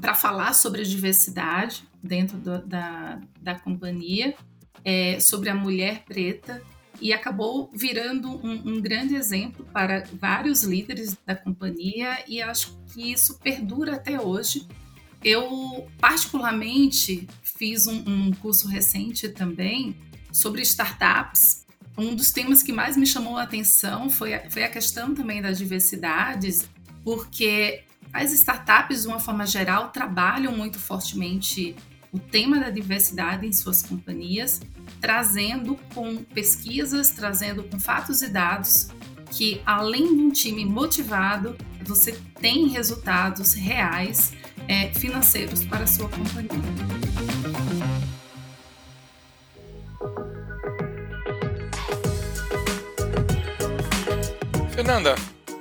para 0.00 0.14
falar 0.14 0.54
sobre 0.54 0.80
a 0.80 0.84
diversidade 0.84 1.86
dentro 2.02 2.38
do, 2.38 2.64
da, 2.64 3.20
da 3.40 3.58
companhia, 3.58 4.34
é, 4.84 5.20
sobre 5.20 5.50
a 5.50 5.54
mulher 5.54 6.04
preta, 6.04 6.62
e 7.00 7.12
acabou 7.12 7.70
virando 7.74 8.28
um, 8.44 8.74
um, 8.74 8.80
grande 8.80 9.14
exemplo 9.14 9.66
para 9.72 10.04
vários 10.20 10.62
líderes 10.62 11.16
da 11.26 11.34
companhia, 11.34 12.22
e 12.28 12.42
acho 12.42 12.78
que 12.92 13.12
isso 13.12 13.38
perdura 13.38 13.96
até 13.96 14.20
hoje. 14.20 14.66
Eu, 15.22 15.88
particularmente, 15.98 17.28
fiz 17.42 17.86
um, 17.86 18.02
um 18.06 18.30
curso 18.32 18.68
recente 18.68 19.28
também 19.28 19.96
sobre 20.32 20.62
startups. 20.62 21.66
Um 21.96 22.14
dos 22.14 22.30
temas 22.30 22.62
que 22.62 22.72
mais 22.72 22.96
me 22.96 23.06
chamou 23.06 23.36
a 23.36 23.42
atenção 23.42 24.08
foi 24.08 24.34
a, 24.34 24.50
foi 24.50 24.64
a 24.64 24.68
questão 24.68 25.14
também 25.14 25.42
das 25.42 25.58
diversidades, 25.58 26.68
porque 27.04 27.84
as 28.12 28.32
startups, 28.32 29.02
de 29.02 29.08
uma 29.08 29.20
forma 29.20 29.46
geral, 29.46 29.90
trabalham 29.90 30.56
muito 30.56 30.78
fortemente 30.78 31.76
o 32.12 32.18
tema 32.18 32.58
da 32.58 32.70
diversidade 32.70 33.46
em 33.46 33.52
suas 33.52 33.82
companhias, 33.82 34.60
trazendo 35.00 35.78
com 35.94 36.16
pesquisas, 36.24 37.10
trazendo 37.10 37.62
com 37.64 37.78
fatos 37.78 38.22
e 38.22 38.28
dados 38.28 38.88
que, 39.30 39.62
além 39.64 40.16
de 40.16 40.22
um 40.22 40.30
time 40.30 40.64
motivado, 40.64 41.56
você 41.84 42.12
tem 42.40 42.68
resultados 42.68 43.54
reais 43.54 44.32
é, 44.66 44.92
financeiros 44.92 45.64
para 45.64 45.84
a 45.84 45.86
sua 45.86 46.08
companhia. 46.08 46.50
Fernanda, 54.72 55.14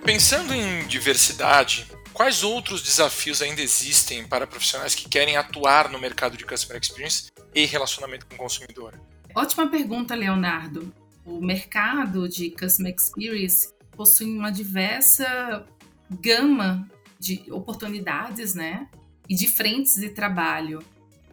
pensando 0.04 0.54
em 0.54 0.88
diversidade, 0.88 1.86
quais 2.20 2.44
outros 2.44 2.82
desafios 2.82 3.42
ainda 3.42 3.62
existem 3.62 4.28
para 4.28 4.46
profissionais 4.46 4.94
que 4.94 5.08
querem 5.08 5.38
atuar 5.38 5.90
no 5.90 5.98
mercado 5.98 6.36
de 6.36 6.46
Customer 6.46 6.78
Experience 6.78 7.32
e 7.56 7.66
relacionamento 7.66 8.26
com 8.26 8.36
o 8.36 8.38
consumidor? 8.38 9.00
Ótima 9.34 9.70
pergunta, 9.70 10.16
Leonardo. 10.16 10.94
O 11.26 11.40
mercado 11.40 12.28
de 12.28 12.50
Customer 12.52 12.94
Experience 12.94 13.74
possui 13.96 14.38
uma 14.38 14.52
diversa 14.52 15.66
gama 16.12 16.92
de 17.18 17.46
oportunidades, 17.52 18.54
né? 18.54 18.90
E 19.30 19.34
de 19.34 19.48
frentes 19.48 19.96
de 19.96 20.10
trabalho. 20.10 20.84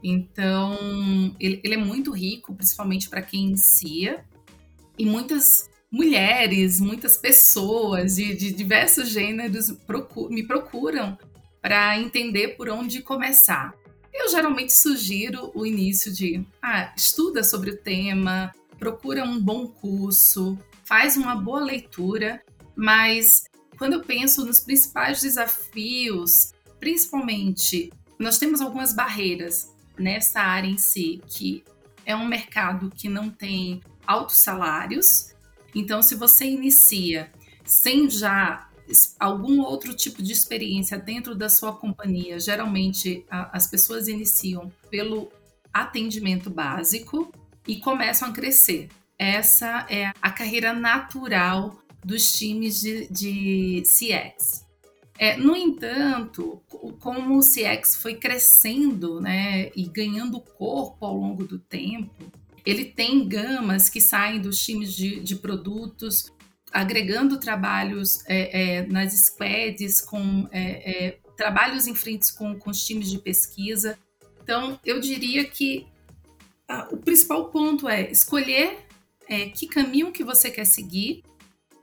Então, 0.04 1.34
ele, 1.40 1.60
ele 1.64 1.74
é 1.74 1.78
muito 1.78 2.12
rico, 2.12 2.54
principalmente 2.54 3.08
para 3.08 3.22
quem 3.22 3.46
inicia, 3.46 4.24
e 4.96 5.04
muitas 5.04 5.68
mulheres, 5.90 6.80
muitas 6.80 7.16
pessoas 7.16 8.16
de, 8.16 8.34
de 8.34 8.52
diversos 8.52 9.08
gêneros 9.08 9.74
me 10.30 10.46
procuram 10.46 11.18
para 11.60 11.98
entender 11.98 12.56
por 12.56 12.68
onde 12.68 13.02
começar. 13.02 13.74
Eu 14.12 14.28
geralmente 14.30 14.72
sugiro 14.72 15.50
o 15.54 15.66
início 15.66 16.12
de 16.12 16.44
ah, 16.62 16.92
estuda 16.96 17.44
sobre 17.44 17.70
o 17.70 17.76
tema, 17.76 18.52
procura 18.78 19.24
um 19.24 19.40
bom 19.40 19.66
curso, 19.66 20.58
faz 20.84 21.16
uma 21.16 21.34
boa 21.34 21.60
leitura, 21.60 22.42
mas 22.74 23.44
quando 23.78 23.94
eu 23.94 24.00
penso 24.02 24.44
nos 24.44 24.60
principais 24.60 25.20
desafios, 25.20 26.52
principalmente, 26.80 27.92
nós 28.18 28.38
temos 28.38 28.60
algumas 28.60 28.94
barreiras 28.94 29.74
nessa 29.98 30.40
área 30.40 30.68
em 30.68 30.78
si, 30.78 31.20
que 31.26 31.64
é 32.04 32.14
um 32.14 32.26
mercado 32.26 32.90
que 32.94 33.08
não 33.08 33.28
tem 33.28 33.82
altos 34.06 34.36
salários, 34.36 35.34
então, 35.78 36.00
se 36.02 36.14
você 36.14 36.46
inicia 36.46 37.30
sem 37.62 38.08
já 38.08 38.66
algum 39.20 39.60
outro 39.60 39.94
tipo 39.94 40.22
de 40.22 40.32
experiência 40.32 40.96
dentro 40.96 41.34
da 41.34 41.50
sua 41.50 41.74
companhia, 41.76 42.40
geralmente 42.40 43.26
a, 43.28 43.54
as 43.54 43.66
pessoas 43.66 44.08
iniciam 44.08 44.72
pelo 44.88 45.30
atendimento 45.70 46.48
básico 46.48 47.30
e 47.68 47.76
começam 47.76 48.28
a 48.28 48.32
crescer. 48.32 48.88
Essa 49.18 49.86
é 49.90 50.12
a 50.22 50.30
carreira 50.30 50.72
natural 50.72 51.76
dos 52.02 52.32
times 52.32 52.80
de, 52.80 53.06
de 53.08 53.82
CX. 53.82 54.64
É, 55.18 55.36
no 55.36 55.54
entanto, 55.54 56.62
como 57.00 57.38
o 57.38 57.40
CX 57.40 57.96
foi 57.96 58.14
crescendo 58.14 59.20
né, 59.20 59.70
e 59.76 59.84
ganhando 59.84 60.40
corpo 60.40 61.04
ao 61.04 61.16
longo 61.16 61.44
do 61.44 61.58
tempo, 61.58 62.32
ele 62.66 62.84
tem 62.84 63.28
gamas 63.28 63.88
que 63.88 64.00
saem 64.00 64.40
dos 64.40 64.62
times 64.62 64.92
de, 64.92 65.20
de 65.20 65.36
produtos, 65.36 66.32
agregando 66.72 67.38
trabalhos 67.38 68.24
é, 68.26 68.78
é, 68.78 68.86
nas 68.86 69.12
squads, 69.12 70.00
com 70.00 70.48
é, 70.50 71.06
é, 71.06 71.18
trabalhos 71.36 71.86
em 71.86 71.94
frente 71.94 72.34
com, 72.34 72.58
com 72.58 72.70
os 72.70 72.84
times 72.84 73.08
de 73.08 73.18
pesquisa. 73.18 73.96
Então, 74.42 74.80
eu 74.84 75.00
diria 75.00 75.44
que 75.44 75.86
o 76.90 76.96
principal 76.96 77.50
ponto 77.50 77.88
é 77.88 78.10
escolher 78.10 78.78
é, 79.28 79.48
que 79.48 79.68
caminho 79.68 80.10
que 80.10 80.24
você 80.24 80.50
quer 80.50 80.64
seguir 80.64 81.22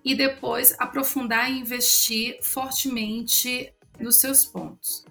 e 0.03 0.13
depois 0.13 0.75
aprofundar 0.77 1.49
e 1.49 1.59
investir 1.59 2.37
fortemente 2.41 3.71
nos 3.97 4.17
seus 4.17 4.43
pontos. 4.43 5.05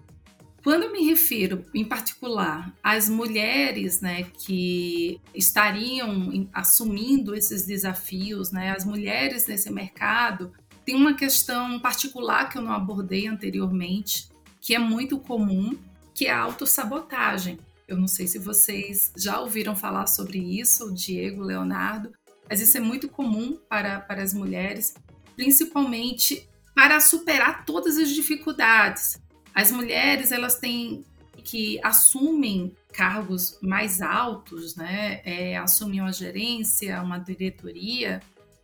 Quando 0.63 0.85
eu 0.85 0.93
me 0.93 1.05
refiro, 1.05 1.65
em 1.75 1.85
particular, 1.85 2.73
às 2.83 3.09
mulheres 3.09 4.01
né, 4.01 4.23
que 4.23 5.21
estariam 5.35 6.49
assumindo 6.53 7.35
esses 7.35 7.67
desafios, 7.67 8.53
né, 8.53 8.71
as 8.71 8.85
mulheres 8.85 9.47
nesse 9.49 9.71
mercado, 9.71 10.53
tem 10.85 10.95
uma 10.95 11.15
questão 11.15 11.81
particular 11.81 12.49
que 12.49 12.59
eu 12.59 12.63
não 12.63 12.73
abordei 12.73 13.27
anteriormente, 13.27 14.29
que 14.61 14.73
é 14.75 14.79
muito 14.79 15.19
comum, 15.19 15.77
que 16.15 16.27
é 16.27 16.31
a 16.31 16.41
autossabotagem. 16.41 17.59
Eu 17.89 17.97
não 17.97 18.07
sei 18.07 18.29
se 18.29 18.39
vocês 18.39 19.13
já 19.17 19.41
ouviram 19.41 19.75
falar 19.75 20.07
sobre 20.07 20.39
isso, 20.39 20.93
Diego, 20.95 21.43
Leonardo, 21.43 22.13
mas 22.49 22.61
isso 22.61 22.77
é 22.77 22.81
muito 22.81 23.09
comum 23.09 23.59
para, 23.69 24.01
para 24.01 24.23
as 24.23 24.33
mulheres, 24.33 24.95
principalmente 25.35 26.49
para 26.75 27.01
superar 27.01 27.65
todas 27.65 27.99
as 27.99 28.11
dificuldades. 28.11 29.22
As 29.55 29.71
mulheres, 29.71 30.33
elas 30.33 30.59
têm 30.59 31.05
que 31.45 31.81
assumem 31.83 32.77
cargos 32.93 33.59
mais 33.61 34.01
altos, 34.01 34.77
né, 34.77 35.21
é, 35.25 35.57
assumem 35.57 36.01
uma 36.01 36.13
gerência, 36.13 37.03
uma 37.03 37.19
diretoria, 37.19 38.21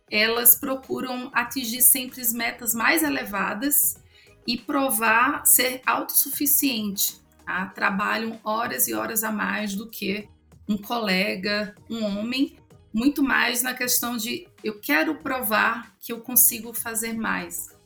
elas 0.09 0.55
procuram 0.55 1.29
atingir 1.33 1.81
sempre 1.81 2.21
as 2.21 2.33
metas 2.33 2.73
mais 2.73 3.03
elevadas 3.03 4.01
e 4.47 4.57
provar 4.57 5.45
ser 5.45 5.81
autossuficiente. 5.85 7.19
Tá? 7.45 7.67
Trabalham 7.67 8.39
horas 8.43 8.87
e 8.87 8.93
horas 8.93 9.23
a 9.23 9.31
mais 9.31 9.75
do 9.75 9.87
que 9.89 10.27
um 10.67 10.77
colega, 10.77 11.75
um 11.89 12.03
homem, 12.03 12.57
muito 12.93 13.21
mais 13.21 13.61
na 13.61 13.73
questão 13.73 14.17
de 14.17 14.47
eu 14.63 14.79
quero 14.79 15.15
provar 15.15 15.95
que 15.99 16.11
eu 16.11 16.21
consigo 16.21 16.73
fazer 16.73 17.13
mais. 17.13 17.78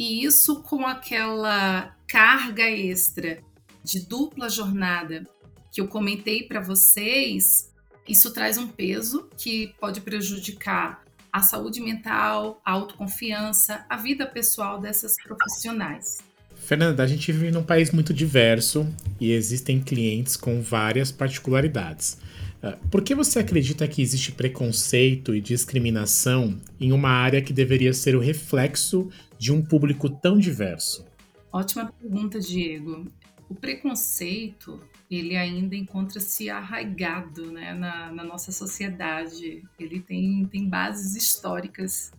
E 0.00 0.24
isso 0.24 0.62
com 0.62 0.86
aquela 0.86 1.94
carga 2.08 2.62
extra 2.62 3.40
de 3.84 4.00
dupla 4.00 4.48
jornada 4.48 5.26
que 5.70 5.78
eu 5.78 5.86
comentei 5.86 6.42
para 6.42 6.58
vocês, 6.58 7.70
isso 8.08 8.32
traz 8.32 8.56
um 8.56 8.66
peso 8.66 9.28
que 9.36 9.74
pode 9.78 10.00
prejudicar 10.00 11.04
a 11.30 11.42
saúde 11.42 11.82
mental, 11.82 12.62
a 12.64 12.72
autoconfiança, 12.72 13.84
a 13.90 13.96
vida 13.98 14.26
pessoal 14.26 14.80
dessas 14.80 15.16
profissionais. 15.22 16.20
Fernanda, 16.56 17.02
a 17.02 17.06
gente 17.06 17.30
vive 17.30 17.50
num 17.50 17.62
país 17.62 17.90
muito 17.90 18.14
diverso 18.14 18.88
e 19.20 19.32
existem 19.32 19.82
clientes 19.82 20.34
com 20.34 20.62
várias 20.62 21.12
particularidades. 21.12 22.16
Ah, 22.62 22.78
por 22.90 23.02
que 23.02 23.14
você 23.14 23.38
acredita 23.38 23.86
que 23.86 24.00
existe 24.00 24.32
preconceito 24.32 25.34
e 25.34 25.42
discriminação 25.42 26.58
em 26.80 26.90
uma 26.90 27.10
área 27.10 27.42
que 27.42 27.52
deveria 27.52 27.92
ser 27.92 28.16
o 28.16 28.20
reflexo 28.20 29.10
de 29.40 29.50
um 29.50 29.64
público 29.64 30.10
tão 30.10 30.38
diverso? 30.38 31.06
Ótima 31.50 31.90
pergunta, 31.98 32.38
Diego. 32.38 33.06
O 33.48 33.54
preconceito, 33.54 34.78
ele 35.10 35.34
ainda 35.34 35.74
encontra-se 35.74 36.50
arraigado 36.50 37.50
né, 37.50 37.72
na, 37.72 38.12
na, 38.12 38.22
nossa 38.22 38.52
sociedade. 38.52 39.64
Ele 39.78 39.98
tem, 39.98 40.44
tem 40.44 40.68
bases 40.68 41.16
históricas, 41.16 42.12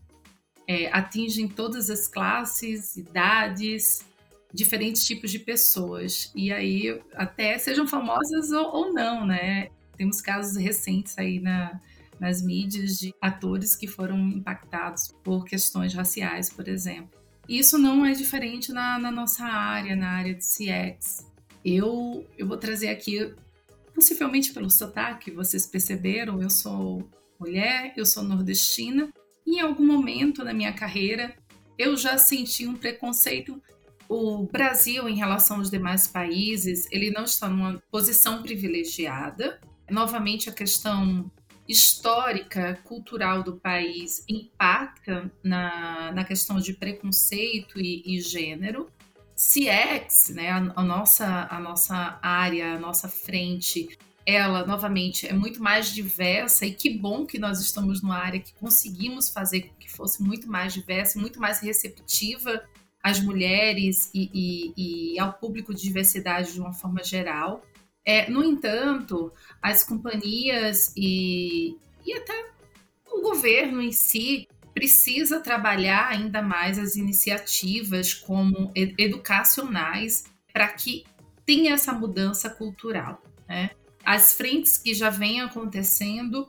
é, 0.67 0.87
atingem 0.91 1.47
todas 1.47 1.91
as 1.91 2.07
classes, 2.07 2.97
idades, 2.97 4.03
diferentes 4.51 5.05
tipos 5.05 5.29
de 5.29 5.37
pessoas. 5.37 6.31
E 6.35 6.51
aí, 6.51 6.99
até 7.13 7.55
sejam 7.59 7.87
famosas 7.87 8.51
ou, 8.51 8.65
ou 8.75 8.93
não, 8.93 9.27
né? 9.27 9.69
Temos 9.95 10.21
casos 10.21 10.57
recentes 10.57 11.15
aí 11.19 11.39
na, 11.39 11.79
nas 12.21 12.39
mídias 12.39 12.99
de 12.99 13.11
atores 13.19 13.75
que 13.75 13.87
foram 13.87 14.15
impactados 14.29 15.11
por 15.23 15.43
questões 15.43 15.91
raciais, 15.95 16.51
por 16.51 16.67
exemplo. 16.67 17.19
Isso 17.49 17.79
não 17.79 18.05
é 18.05 18.11
diferente 18.11 18.71
na, 18.71 18.99
na 18.99 19.09
nossa 19.11 19.43
área, 19.43 19.95
na 19.95 20.11
área 20.11 20.35
de 20.35 20.43
CX. 20.43 21.27
Eu, 21.65 22.23
eu 22.37 22.47
vou 22.47 22.57
trazer 22.57 22.89
aqui, 22.89 23.33
possivelmente 23.95 24.53
pelo 24.53 24.69
sotaque, 24.69 25.31
vocês 25.31 25.65
perceberam, 25.65 26.39
eu 26.39 26.49
sou 26.51 27.09
mulher, 27.39 27.91
eu 27.97 28.05
sou 28.05 28.21
nordestina, 28.21 29.11
e 29.43 29.55
em 29.55 29.59
algum 29.59 29.85
momento 29.85 30.43
na 30.43 30.53
minha 30.53 30.71
carreira 30.71 31.35
eu 31.75 31.97
já 31.97 32.19
senti 32.19 32.67
um 32.67 32.75
preconceito. 32.75 33.59
O 34.07 34.43
Brasil, 34.43 35.09
em 35.09 35.15
relação 35.15 35.57
aos 35.57 35.71
demais 35.71 36.05
países, 36.05 36.87
ele 36.91 37.09
não 37.09 37.23
está 37.23 37.49
numa 37.49 37.81
posição 37.89 38.43
privilegiada. 38.43 39.59
Novamente, 39.89 40.49
a 40.49 40.53
questão 40.53 41.31
histórica, 41.71 42.77
cultural 42.83 43.43
do 43.43 43.55
país 43.55 44.23
impacta 44.27 45.31
na, 45.41 46.11
na 46.11 46.23
questão 46.25 46.59
de 46.59 46.73
preconceito 46.73 47.79
e, 47.79 48.03
e 48.05 48.21
gênero. 48.21 48.89
CX, 49.35 50.29
né, 50.29 50.49
a, 50.51 50.57
a, 50.75 50.83
nossa, 50.83 51.47
a 51.49 51.59
nossa 51.59 52.19
área, 52.21 52.75
a 52.75 52.79
nossa 52.79 53.07
frente, 53.07 53.97
ela, 54.25 54.65
novamente, 54.65 55.25
é 55.25 55.33
muito 55.33 55.63
mais 55.63 55.89
diversa 55.91 56.65
e 56.65 56.73
que 56.73 56.91
bom 56.91 57.25
que 57.25 57.39
nós 57.39 57.59
estamos 57.59 58.03
numa 58.03 58.17
área 58.17 58.39
que 58.39 58.53
conseguimos 58.53 59.29
fazer 59.29 59.61
com 59.61 59.75
que 59.75 59.89
fosse 59.89 60.21
muito 60.21 60.47
mais 60.47 60.73
diversa, 60.73 61.19
muito 61.19 61.39
mais 61.39 61.59
receptiva 61.59 62.63
às 63.01 63.19
mulheres 63.19 64.11
e, 64.13 64.29
e, 64.33 65.13
e 65.13 65.19
ao 65.19 65.33
público 65.33 65.73
de 65.73 65.81
diversidade 65.81 66.53
de 66.53 66.59
uma 66.59 66.73
forma 66.73 67.03
geral. 67.03 67.65
É, 68.05 68.29
no 68.29 68.43
entanto, 68.43 69.31
as 69.61 69.83
companhias 69.83 70.91
e, 70.95 71.75
e 72.05 72.13
até 72.13 72.51
o 73.05 73.21
governo 73.21 73.81
em 73.81 73.91
si 73.91 74.47
precisa 74.73 75.39
trabalhar 75.39 76.07
ainda 76.07 76.41
mais 76.41 76.79
as 76.79 76.95
iniciativas 76.95 78.13
como 78.13 78.71
educacionais 78.75 80.23
para 80.51 80.67
que 80.69 81.03
tenha 81.45 81.73
essa 81.73 81.93
mudança 81.93 82.49
cultural. 82.49 83.21
Né? 83.47 83.71
As 84.03 84.33
frentes 84.33 84.77
que 84.77 84.93
já 84.93 85.09
vêm 85.09 85.41
acontecendo 85.41 86.47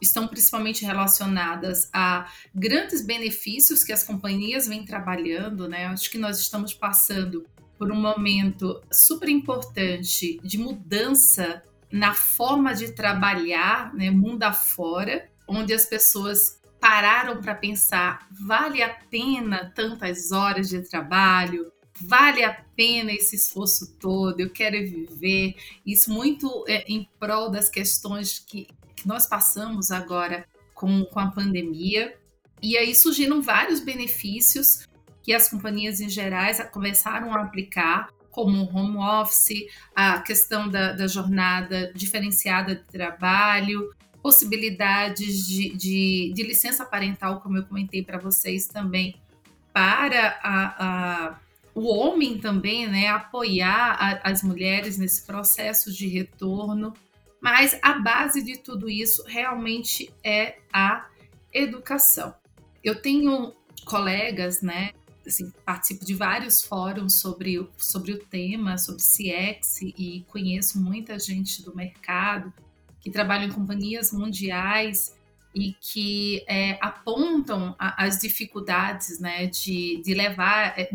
estão 0.00 0.28
principalmente 0.28 0.84
relacionadas 0.84 1.88
a 1.92 2.30
grandes 2.54 3.04
benefícios 3.04 3.82
que 3.82 3.92
as 3.92 4.02
companhias 4.02 4.66
vêm 4.66 4.84
trabalhando, 4.84 5.68
né? 5.68 5.86
Acho 5.86 6.10
que 6.10 6.18
nós 6.18 6.38
estamos 6.38 6.74
passando 6.74 7.46
por 7.78 7.92
um 7.92 8.00
momento 8.00 8.82
super 8.90 9.28
importante 9.28 10.40
de 10.42 10.58
mudança 10.58 11.62
na 11.90 12.14
forma 12.14 12.74
de 12.74 12.92
trabalhar, 12.92 13.94
né, 13.94 14.10
mundo 14.10 14.42
afora, 14.42 15.28
onde 15.48 15.72
as 15.72 15.86
pessoas 15.86 16.60
pararam 16.80 17.40
para 17.40 17.54
pensar: 17.54 18.28
vale 18.30 18.82
a 18.82 18.88
pena 18.88 19.72
tantas 19.74 20.32
horas 20.32 20.68
de 20.68 20.82
trabalho? 20.82 21.72
Vale 21.98 22.44
a 22.44 22.52
pena 22.76 23.10
esse 23.10 23.36
esforço 23.36 23.96
todo? 23.98 24.38
Eu 24.38 24.50
quero 24.50 24.76
viver. 24.76 25.56
Isso 25.84 26.12
muito 26.12 26.64
é, 26.68 26.84
em 26.86 27.08
prol 27.18 27.50
das 27.50 27.70
questões 27.70 28.38
que, 28.38 28.68
que 28.94 29.08
nós 29.08 29.26
passamos 29.26 29.90
agora 29.90 30.46
com, 30.74 31.04
com 31.06 31.18
a 31.18 31.30
pandemia. 31.30 32.14
E 32.62 32.76
aí 32.76 32.94
surgiram 32.94 33.40
vários 33.40 33.80
benefícios 33.80 34.86
que 35.26 35.32
as 35.32 35.48
companhias 35.48 36.00
em 36.00 36.08
gerais 36.08 36.64
começaram 36.70 37.34
a 37.34 37.42
aplicar, 37.42 38.10
como 38.30 38.70
home 38.72 38.96
office, 38.98 39.66
a 39.92 40.20
questão 40.20 40.68
da, 40.68 40.92
da 40.92 41.08
jornada 41.08 41.92
diferenciada 41.92 42.76
de 42.76 42.84
trabalho, 42.84 43.92
possibilidades 44.22 45.44
de, 45.44 45.76
de, 45.76 46.32
de, 46.32 46.42
licença 46.44 46.84
parental, 46.84 47.40
como 47.40 47.56
eu 47.56 47.64
comentei 47.64 48.04
para 48.04 48.18
vocês 48.18 48.68
também, 48.68 49.16
para 49.72 50.38
a, 50.44 50.84
a, 50.84 51.40
o 51.74 51.88
homem 51.88 52.38
também, 52.38 52.86
né, 52.86 53.08
apoiar 53.08 53.96
a, 53.98 54.30
as 54.30 54.44
mulheres 54.44 54.96
nesse 54.96 55.26
processo 55.26 55.92
de 55.92 56.06
retorno. 56.06 56.92
Mas 57.40 57.76
a 57.82 57.98
base 57.98 58.44
de 58.44 58.58
tudo 58.58 58.88
isso 58.88 59.24
realmente 59.26 60.08
é 60.22 60.58
a 60.72 61.08
educação. 61.52 62.32
Eu 62.82 63.02
tenho 63.02 63.52
colegas, 63.84 64.62
né, 64.62 64.92
assim, 65.26 65.52
participo 65.64 66.04
de 66.04 66.14
vários 66.14 66.62
fóruns 66.62 67.14
sobre, 67.14 67.68
sobre 67.76 68.12
o 68.12 68.18
tema, 68.18 68.78
sobre 68.78 69.02
CX, 69.02 69.82
e 69.82 70.24
conheço 70.28 70.80
muita 70.80 71.18
gente 71.18 71.62
do 71.62 71.74
mercado 71.74 72.52
que 73.00 73.10
trabalha 73.10 73.44
em 73.44 73.52
companhias 73.52 74.12
mundiais 74.12 75.16
e 75.54 75.74
que 75.80 76.44
é, 76.46 76.78
apontam 76.82 77.74
a, 77.78 78.04
as 78.04 78.18
dificuldades 78.18 79.18
né, 79.18 79.46
de, 79.46 80.02
de 80.02 80.12
levar 80.12 80.78
é, 80.78 80.90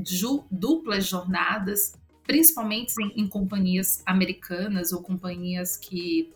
duplas 0.52 1.08
jornadas, 1.08 1.94
principalmente 2.24 2.94
em, 3.02 3.22
em, 3.22 3.28
companhias 3.28 4.04
americanas 4.06 4.92
ou 4.92 5.02
companhias 5.02 5.78
que 5.78 6.32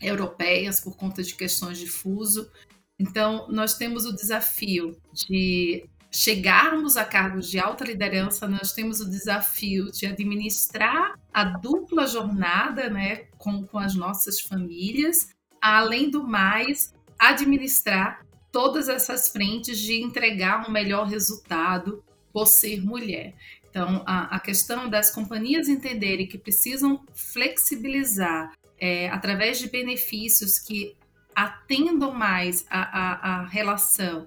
europeias 0.00 0.80
por 0.80 0.96
conta 0.96 1.22
de 1.22 1.34
questões 1.34 1.78
de 1.78 1.86
fuso. 1.86 2.50
Então, 2.98 3.46
nós 3.48 3.74
temos 3.74 4.04
o 4.04 4.14
desafio 4.14 4.96
de 5.12 5.88
chegarmos 6.10 6.96
a 6.96 7.04
cargos 7.04 7.50
de 7.50 7.58
alta 7.58 7.84
liderança, 7.84 8.48
nós 8.48 8.72
temos 8.72 9.00
o 9.00 9.10
desafio 9.10 9.90
de 9.90 10.06
administrar 10.06 11.14
a 11.32 11.44
dupla 11.44 12.06
jornada 12.06 12.88
né, 12.88 13.24
com, 13.36 13.66
com 13.66 13.78
as 13.78 13.94
nossas 13.94 14.40
famílias, 14.40 15.28
além 15.60 16.10
do 16.10 16.26
mais, 16.26 16.94
administrar 17.18 18.24
todas 18.50 18.88
essas 18.88 19.28
frentes 19.28 19.78
de 19.78 20.02
entregar 20.02 20.66
um 20.66 20.72
melhor 20.72 21.06
resultado 21.06 22.02
por 22.32 22.46
ser 22.46 22.82
mulher. 22.82 23.34
Então, 23.68 24.02
a, 24.06 24.36
a 24.36 24.40
questão 24.40 24.88
das 24.88 25.10
companhias 25.10 25.68
entenderem 25.68 26.26
que 26.26 26.38
precisam 26.38 27.04
flexibilizar 27.14 28.52
é, 28.78 29.10
através 29.10 29.58
de 29.58 29.68
benefícios 29.68 30.58
que 30.58 30.96
atendam 31.34 32.12
mais 32.12 32.64
a, 32.70 32.80
a, 32.80 33.42
a 33.42 33.46
relação 33.46 34.26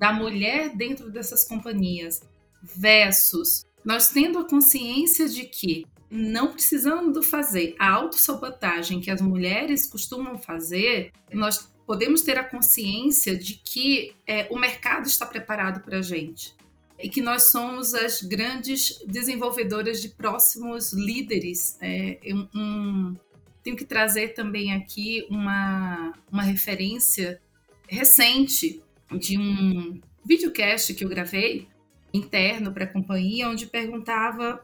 da 0.00 0.14
mulher 0.14 0.74
dentro 0.74 1.10
dessas 1.10 1.44
companhias 1.44 2.22
versus 2.62 3.66
nós 3.84 4.08
tendo 4.08 4.38
a 4.38 4.48
consciência 4.48 5.28
de 5.28 5.44
que 5.44 5.86
não 6.10 6.52
precisando 6.52 7.22
fazer 7.22 7.76
a 7.78 7.90
autossabotagem 7.90 8.98
que 8.98 9.10
as 9.10 9.20
mulheres 9.20 9.86
costumam 9.86 10.38
fazer, 10.38 11.12
nós 11.32 11.70
podemos 11.86 12.22
ter 12.22 12.38
a 12.38 12.44
consciência 12.44 13.36
de 13.36 13.54
que 13.54 14.14
é, 14.26 14.48
o 14.50 14.58
mercado 14.58 15.06
está 15.06 15.26
preparado 15.26 15.82
para 15.82 15.98
a 15.98 16.02
gente 16.02 16.54
e 16.98 17.08
que 17.08 17.20
nós 17.20 17.50
somos 17.50 17.94
as 17.94 18.22
grandes 18.22 19.02
desenvolvedoras 19.06 20.00
de 20.00 20.08
próximos 20.08 20.92
líderes. 20.94 21.76
É, 21.80 22.18
um, 22.26 22.48
um, 22.54 23.16
tenho 23.62 23.76
que 23.76 23.84
trazer 23.84 24.34
também 24.34 24.72
aqui 24.72 25.26
uma, 25.30 26.12
uma 26.30 26.42
referência 26.42 27.40
recente 27.86 28.82
de 29.18 29.38
um 29.38 30.00
videocast 30.24 30.94
que 30.94 31.04
eu 31.04 31.08
gravei 31.08 31.68
interno 32.12 32.72
para 32.72 32.84
a 32.84 32.92
companhia, 32.92 33.48
onde 33.48 33.66
perguntava 33.66 34.60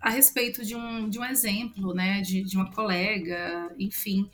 a 0.00 0.10
respeito 0.10 0.64
de 0.64 0.74
um, 0.76 1.08
de 1.08 1.18
um 1.18 1.24
exemplo, 1.24 1.92
né, 1.94 2.20
de, 2.20 2.42
de 2.42 2.56
uma 2.56 2.70
colega, 2.70 3.74
enfim. 3.78 4.30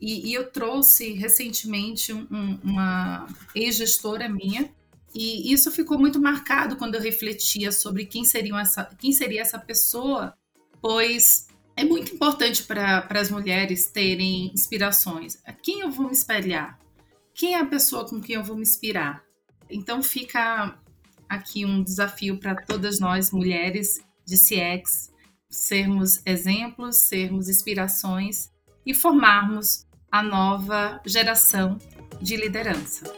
E, 0.00 0.30
e 0.30 0.34
eu 0.34 0.50
trouxe 0.50 1.12
recentemente 1.12 2.12
um, 2.12 2.58
uma 2.62 3.26
ex-gestora 3.54 4.28
minha, 4.28 4.70
e 5.14 5.52
isso 5.52 5.70
ficou 5.70 5.98
muito 5.98 6.20
marcado 6.20 6.76
quando 6.76 6.94
eu 6.94 7.00
refletia 7.00 7.72
sobre 7.72 8.06
quem, 8.06 8.24
seriam 8.24 8.58
essa, 8.58 8.84
quem 8.98 9.12
seria 9.12 9.42
essa 9.42 9.58
pessoa, 9.58 10.34
pois 10.80 11.48
é 11.76 11.84
muito 11.84 12.14
importante 12.14 12.62
para 12.62 13.06
as 13.10 13.30
mulheres 13.30 13.86
terem 13.86 14.52
inspirações. 14.52 15.38
A 15.44 15.52
quem 15.52 15.80
eu 15.80 15.90
vou 15.90 16.06
me 16.06 16.12
espelhar? 16.12 16.79
Quem 17.40 17.54
é 17.54 17.58
a 17.58 17.64
pessoa 17.64 18.06
com 18.06 18.20
quem 18.20 18.36
eu 18.36 18.44
vou 18.44 18.54
me 18.54 18.60
inspirar? 18.60 19.24
Então 19.70 20.02
fica 20.02 20.78
aqui 21.26 21.64
um 21.64 21.82
desafio 21.82 22.36
para 22.36 22.54
todas 22.54 23.00
nós 23.00 23.30
mulheres 23.30 23.98
de 24.26 24.36
CX 24.36 25.10
sermos 25.48 26.20
exemplos, 26.26 26.96
sermos 26.96 27.48
inspirações 27.48 28.50
e 28.84 28.92
formarmos 28.92 29.86
a 30.12 30.22
nova 30.22 31.00
geração 31.06 31.78
de 32.20 32.36
liderança. 32.36 33.10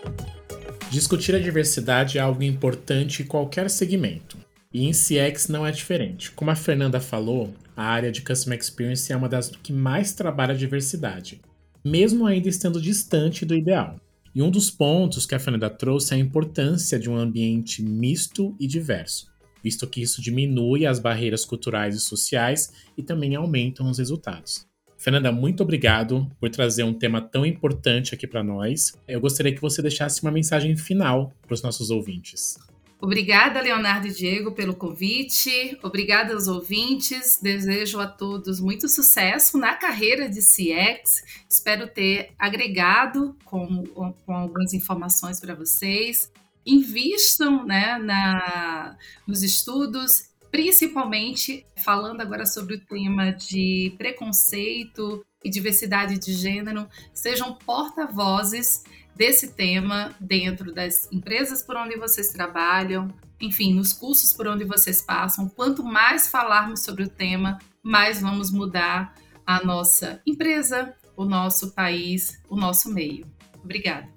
Discutir 0.89 1.35
a 1.35 1.41
diversidade 1.41 2.17
é 2.17 2.21
algo 2.21 2.45
importante 2.45 3.25
em 3.25 3.27
qualquer 3.27 3.69
segmento. 3.69 4.39
E 4.73 4.87
em 4.87 4.93
CX 4.93 5.49
não 5.49 5.67
é 5.67 5.73
diferente. 5.73 6.31
Como 6.31 6.53
a 6.53 6.55
Fernanda 6.55 7.01
falou, 7.01 7.53
a 7.77 7.83
área 7.83 8.13
de 8.13 8.23
Customer 8.23 8.57
Experience 8.57 9.13
é 9.13 9.17
uma 9.17 9.29
das 9.29 9.51
que 9.51 9.73
mais 9.73 10.13
trabalha 10.13 10.55
a 10.55 10.57
diversidade, 10.57 11.41
mesmo 11.85 12.25
ainda 12.25 12.49
estando 12.49 12.81
distante 12.81 13.45
do 13.45 13.57
ideal. 13.57 13.99
E 14.35 14.41
um 14.41 14.51
dos 14.51 14.71
pontos 14.71 15.27
que 15.27 15.35
a 15.35 15.39
Fernanda 15.39 15.69
trouxe 15.69 16.15
é 16.15 16.17
a 16.17 16.21
importância 16.21 16.99
de 16.99 17.11
um 17.11 17.17
ambiente 17.17 17.83
misto 17.83 18.57
e 18.59 18.67
diverso, 18.67 19.31
visto 19.63 19.87
que 19.87 20.01
isso 20.01 20.23
diminui 20.23 20.87
as 20.87 20.99
barreiras 20.99 21.45
culturais 21.45 21.95
e 21.95 22.01
sociais 22.01 22.73
e 22.97 23.03
também 23.03 23.35
aumentam 23.35 23.91
os 23.91 23.99
resultados. 23.99 24.67
Fernanda, 24.97 25.33
muito 25.33 25.63
obrigado 25.63 26.31
por 26.41 26.49
trazer 26.49 26.85
um 26.85 26.95
tema 26.95 27.21
tão 27.21 27.45
importante 27.45 28.15
aqui 28.15 28.27
para 28.27 28.43
nós. 28.43 28.93
Eu 29.07 29.21
gostaria 29.21 29.53
que 29.53 29.61
você 29.61 29.83
deixasse 29.83 30.23
uma 30.23 30.31
mensagem 30.31 30.77
final 30.77 31.35
para 31.43 31.55
os 31.55 31.63
nossos 31.63 31.91
ouvintes. 31.91 32.57
Obrigada, 33.03 33.61
Leonardo 33.61 34.07
e 34.07 34.13
Diego, 34.13 34.53
pelo 34.53 34.77
convite. 34.77 35.77
Obrigada 35.83 36.35
aos 36.35 36.47
ouvintes. 36.47 37.37
Desejo 37.43 37.99
a 37.99 38.07
todos 38.07 38.61
muito 38.61 38.89
sucesso 38.89 39.59
na 39.59 39.75
carreira 39.75 40.29
de 40.29 40.39
CX. 40.39 41.25
Espero 41.51 41.89
ter 41.89 42.33
agregado 42.39 43.37
com, 43.45 43.83
com 44.25 44.33
algumas 44.33 44.73
informações 44.73 45.41
para 45.41 45.53
vocês. 45.53 46.31
Invistam 46.65 47.67
né, 47.67 47.99
na, 47.99 48.97
nos 49.27 49.43
estudos, 49.43 50.31
principalmente 50.53 51.67
falando 51.85 52.21
agora 52.21 52.47
sobre 52.47 52.77
o 52.77 52.81
tema 52.87 53.33
de 53.33 53.93
preconceito 53.99 55.27
e 55.43 55.51
diversidade 55.51 56.21
de 56.21 56.35
gênero. 56.35 56.89
Sejam 57.13 57.53
porta-vozes 57.53 58.85
desse 59.15 59.53
tema 59.53 60.15
dentro 60.19 60.73
das 60.73 61.09
empresas 61.13 61.63
por 61.63 61.77
onde 61.77 61.97
vocês 61.97 62.29
trabalham, 62.29 63.13
enfim, 63.41 63.75
nos 63.75 63.93
cursos 63.93 64.33
por 64.33 64.47
onde 64.47 64.65
vocês 64.65 65.03
passam. 65.03 65.49
Quanto 65.49 65.83
mais 65.83 66.29
falarmos 66.29 66.83
sobre 66.83 67.05
o 67.05 67.09
tema, 67.09 67.59
mais 67.83 68.21
vamos 68.21 68.51
mudar 68.51 69.15
a 69.47 69.65
nossa 69.65 70.21
empresa, 70.27 70.95
o 71.17 71.25
nosso 71.25 71.73
país, 71.73 72.41
o 72.49 72.57
nosso 72.57 72.89
meio. 72.93 73.27
Obrigada. 73.63 74.09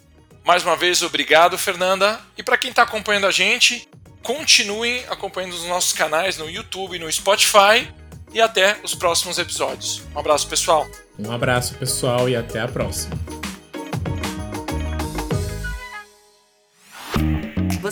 Mais 0.46 0.64
uma 0.64 0.76
vez, 0.76 1.02
obrigado, 1.02 1.58
Fernanda. 1.58 2.20
E 2.38 2.44
para 2.44 2.58
quem 2.58 2.70
está 2.70 2.84
acompanhando 2.84 3.26
a 3.26 3.32
gente, 3.32 3.88
continuem 4.22 5.04
acompanhando 5.10 5.54
os 5.54 5.66
nossos 5.66 5.94
canais 5.94 6.38
no 6.38 6.50
YouTube 6.50 6.96
e 6.96 7.00
no 7.00 7.12
Spotify. 7.12 7.92
E 8.32 8.42
até 8.42 8.78
os 8.84 8.94
próximos 8.94 9.38
episódios. 9.38 10.04
Um 10.14 10.20
abraço, 10.20 10.48
pessoal. 10.48 10.86
Um 11.18 11.32
abraço, 11.32 11.74
pessoal, 11.76 12.28
e 12.28 12.36
até 12.36 12.60
a 12.60 12.68
próxima. 12.68 13.45